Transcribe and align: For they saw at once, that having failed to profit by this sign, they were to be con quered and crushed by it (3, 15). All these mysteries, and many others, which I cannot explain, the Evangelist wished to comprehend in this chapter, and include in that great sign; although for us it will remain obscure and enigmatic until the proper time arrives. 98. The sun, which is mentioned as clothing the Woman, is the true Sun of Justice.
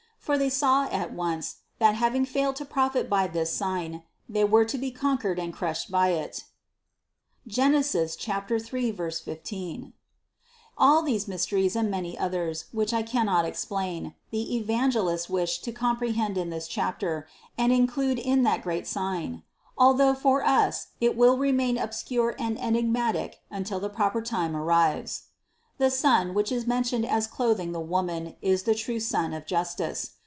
For 0.23 0.37
they 0.37 0.49
saw 0.51 0.83
at 0.91 1.11
once, 1.13 1.55
that 1.79 1.95
having 1.95 2.25
failed 2.25 2.55
to 2.57 2.63
profit 2.65 3.09
by 3.09 3.25
this 3.25 3.51
sign, 3.51 4.03
they 4.29 4.43
were 4.43 4.65
to 4.65 4.77
be 4.77 4.91
con 4.91 5.17
quered 5.17 5.39
and 5.39 5.51
crushed 5.51 5.89
by 5.89 6.09
it 6.09 6.43
(3, 7.51 7.81
15). 7.81 9.93
All 10.77 11.01
these 11.01 11.27
mysteries, 11.27 11.75
and 11.75 11.89
many 11.89 12.19
others, 12.19 12.65
which 12.71 12.93
I 12.93 13.01
cannot 13.01 13.45
explain, 13.45 14.13
the 14.29 14.55
Evangelist 14.57 15.27
wished 15.27 15.63
to 15.63 15.71
comprehend 15.71 16.37
in 16.37 16.51
this 16.51 16.67
chapter, 16.67 17.27
and 17.57 17.71
include 17.73 18.19
in 18.19 18.43
that 18.43 18.61
great 18.61 18.85
sign; 18.85 19.41
although 19.75 20.13
for 20.13 20.43
us 20.45 20.89
it 21.01 21.17
will 21.17 21.39
remain 21.39 21.79
obscure 21.79 22.35
and 22.37 22.59
enigmatic 22.61 23.41
until 23.49 23.79
the 23.79 23.89
proper 23.89 24.21
time 24.21 24.55
arrives. 24.55 25.23
98. 25.79 25.87
The 25.87 25.89
sun, 25.89 26.33
which 26.35 26.51
is 26.51 26.67
mentioned 26.67 27.05
as 27.07 27.25
clothing 27.25 27.71
the 27.71 27.79
Woman, 27.79 28.35
is 28.39 28.63
the 28.63 28.75
true 28.75 28.99
Sun 28.99 29.33
of 29.33 29.47
Justice. 29.47 30.11